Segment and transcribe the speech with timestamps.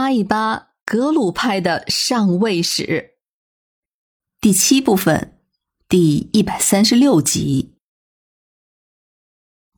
[0.00, 3.14] 扒一扒格鲁派的上位史，
[4.40, 5.40] 第七部分，
[5.88, 7.74] 第一百三十六集。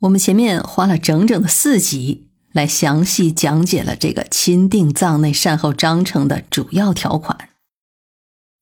[0.01, 7.48] 我们前面花了整整的四集来详细讲解了这个钦定藏内善后章程的主要条款，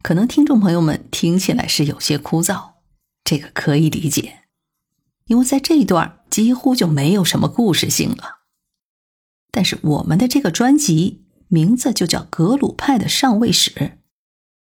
[0.04, 2.74] 可能听众朋友们听起来是有些枯燥，
[3.24, 4.44] 这个可以理解，
[5.24, 8.42] 因为在这一段几乎就没有什么故事性了。
[9.50, 11.24] 但是我们的这个专辑。
[11.48, 13.98] 名字就叫格鲁派的上位史，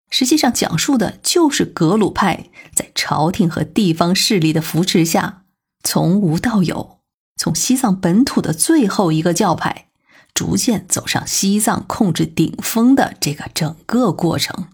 [0.09, 5.43] 实际上讲述的就是格鲁派在朝廷和地方势力的扶持下，
[5.83, 6.99] 从无到有，
[7.35, 9.87] 从西藏本土的最后一个教派，
[10.33, 14.67] 逐渐走上西藏控制顶峰的这个整个过程。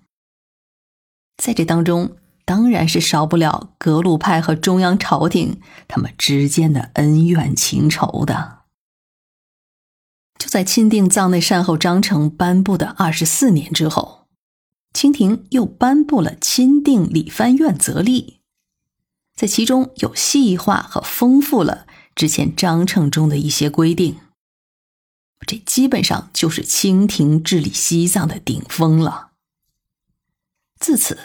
[1.38, 8.65] 在这当中，当然是少不了格鲁派和中央朝廷他们之间的恩怨情仇的。
[10.38, 14.28] 就在钦定藏内善后章程颁布的二十四年之后，
[14.94, 18.42] 清廷又颁布了钦定理藩院则例，
[19.34, 24.20] 在其中有细化和丰富了之前章程中的一些规定。
[25.48, 29.32] 这基本上就是清廷治理西藏的顶峰了。
[30.80, 31.18] 自此，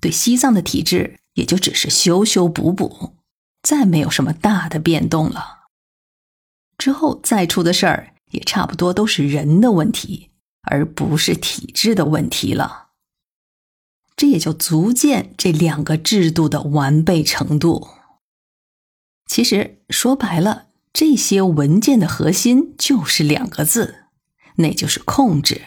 [0.00, 3.14] 对西藏的体制也就只是修修补补，
[3.62, 5.64] 再没有什么大的变动了。
[6.78, 8.13] 之后再出的事儿。
[8.34, 10.30] 也差不多都是人的问题，
[10.62, 12.88] 而不是体制的问题了。
[14.16, 17.88] 这也就足见这两个制度的完备程度。
[19.26, 24.04] 其实说白了，这些文件的核心就是两个字，
[24.56, 25.62] 那就是控制。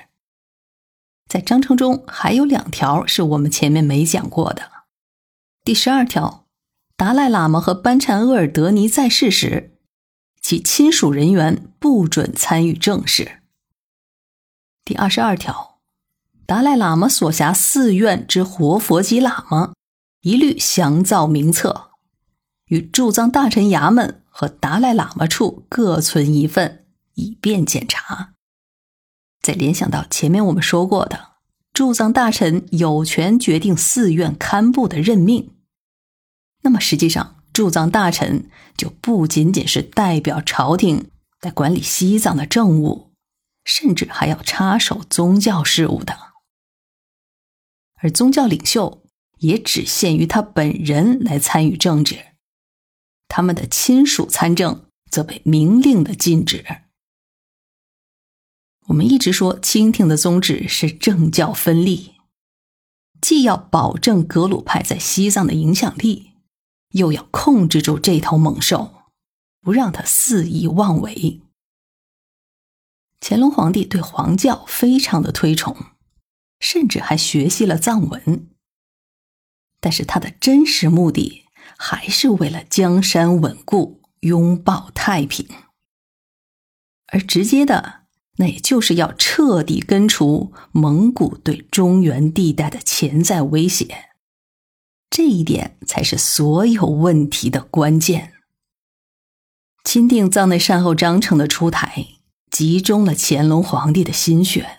[1.27, 4.71] 在章程中还有两条是我们前面没讲过的。
[5.65, 6.47] 第十二条，
[6.95, 9.77] 达赖喇嘛和班禅额尔德尼在世时。
[10.48, 13.42] 其亲属人员不准参与政事。
[14.86, 15.81] 第二十二条，
[16.45, 19.73] 达赖喇嘛所辖寺院之活佛及喇嘛，
[20.22, 21.90] 一律详造名册，
[22.68, 28.34] 与驻藏大臣衙门和达赖喇嘛处各存一份，以便检查。
[29.41, 31.31] 再联想到前面我们说过的，
[31.74, 35.57] 驻藏大臣有权决定寺院堪布的任命，
[36.62, 37.37] 那么实际上。
[37.57, 41.09] 驻藏大臣就不仅仅是代表朝廷
[41.41, 43.09] 来管理西藏的政务，
[43.66, 46.16] 甚至还要插手宗教事务的。
[47.95, 49.03] 而宗教领袖
[49.40, 52.19] 也只限于他本人来参与政治，
[53.28, 56.63] 他们的亲属参政则被明令的禁止。
[58.89, 62.12] 我们一直说，清廷的宗旨是政教分立，
[63.19, 66.37] 既要保证格鲁派在西藏的影响力。
[66.92, 69.03] 又要控制住这头猛兽，
[69.62, 71.42] 不让他肆意妄为。
[73.20, 75.75] 乾隆皇帝对黄教非常的推崇，
[76.59, 78.50] 甚至还学习了藏文。
[79.80, 81.46] 但是他的真实目的
[81.78, 85.48] 还是为了江山稳固，拥抱太平。
[87.08, 94.06] 而直接的，那也就是要彻底根除蒙古对中原地带的潜在威胁。
[95.09, 98.34] 这一点才是所有问题的关键。
[99.84, 102.07] 钦定藏内善后章程的出台，
[102.51, 104.78] 集中了乾隆皇帝的心血。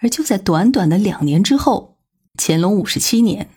[0.00, 1.98] 而就在短短的两年之后，
[2.36, 3.50] 乾隆五十七年，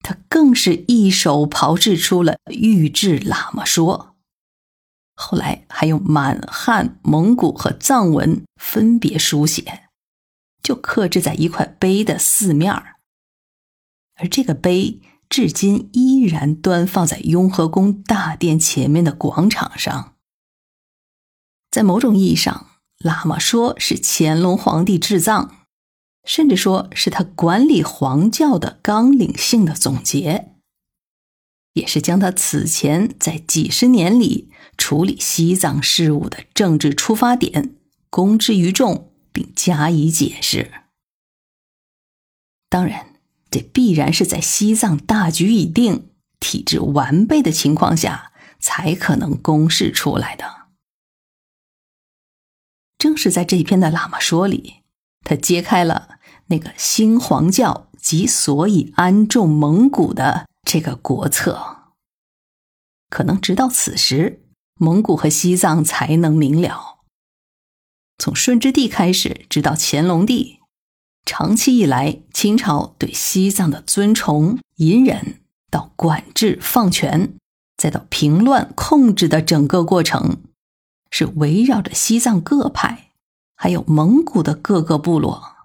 [0.00, 4.14] 他更是一手炮制出了《御制喇嘛说》，
[5.14, 9.90] 后来还用满汉、蒙古和藏文分别书写，
[10.62, 12.95] 就刻制在一块碑的四面儿。
[14.16, 20.14] 而这个碑至今依然端放在雍和宫大殿前面的广场上。
[21.70, 25.66] 在某种意义上，喇嘛说是乾隆皇帝治藏，
[26.24, 30.52] 甚至说是他管理黄教的纲领性的总结，
[31.74, 37.76] 也是将他此前在几十年里处理西藏事务的政治出发点
[38.08, 40.72] 公之于众，并加以解释。
[42.70, 43.15] 当然。
[43.56, 50.66] 这必然是在西藏大局已定、体制完备的情况下才可能公示出来的。
[52.98, 54.82] 正是在这篇的喇嘛说里，
[55.22, 56.18] 他揭开了
[56.48, 61.94] 那个新皇教及所以安众蒙古的这个国策。
[63.08, 64.42] 可能直到此时，
[64.78, 66.98] 蒙古和西藏才能明了。
[68.18, 70.55] 从顺治帝开始，直到乾隆帝。
[71.26, 75.40] 长期以来，清朝对西藏的尊崇、隐忍，
[75.70, 77.34] 到管制、放权，
[77.76, 80.38] 再到平乱、控制的整个过程，
[81.10, 83.10] 是围绕着西藏各派，
[83.56, 85.56] 还有蒙古的各个部落。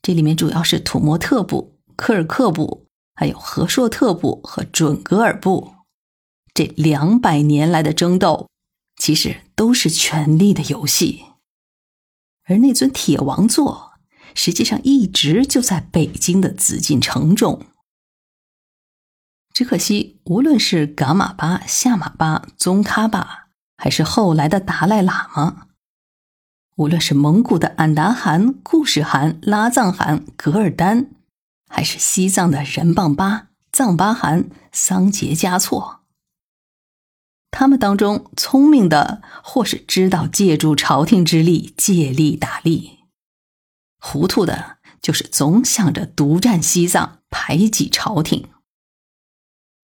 [0.00, 5.72] 这里面主要是土默特部、科尔克部，还有和硕特部和准噶尔部。
[6.54, 8.48] 这两百年来的争斗，
[8.96, 11.24] 其实都是权力的游戏。
[12.44, 13.89] 而那尊铁王座，
[14.34, 17.66] 实际上一直就在北京的紫禁城中。
[19.52, 25.66] 只可惜，无论是噶玛巴、夏玛巴、宗喀巴，还是后来的达赖喇嘛，
[26.76, 31.10] 无论是蒙古的俺答汗、固始汗、拉藏汗、噶尔丹，
[31.68, 36.00] 还是西藏的仁蚌巴、藏巴汗、桑杰嘉措，
[37.50, 42.99] 他们当中聪明的，或是知道借助朝廷之力借力打力；
[44.00, 48.48] 糊涂的，就是总想着独占西藏，排挤朝廷。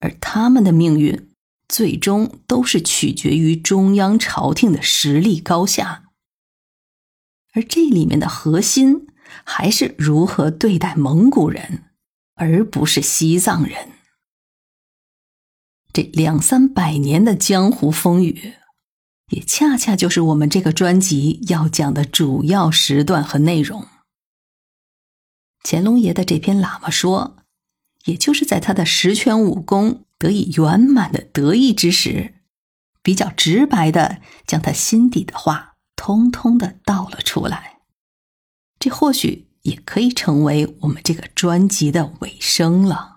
[0.00, 1.30] 而他们的命运，
[1.68, 6.04] 最终都是取决于中央朝廷的实力高下。
[7.52, 9.06] 而这里面的核心，
[9.44, 11.84] 还是如何对待蒙古人，
[12.34, 13.92] 而不是西藏人。
[15.92, 18.52] 这两三百年的江湖风雨，
[19.30, 23.86] 也恰恰就是我们这个专辑要讲的主要时段和内容。
[25.68, 27.36] 乾隆爷的这篇喇嘛说。
[28.04, 32.34] 也就是在他的十全武功得以圆满的得意之时，
[33.02, 37.80] 比较直白的将他心底的话通通的道了出来。
[38.78, 43.15] 这或许也可以成为我们这个专辑的尾声了。